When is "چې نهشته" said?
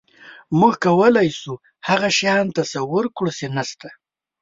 3.37-3.89